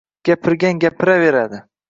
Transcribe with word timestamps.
Gapirgan 0.29 0.81
gapiraveradi. 0.85 1.63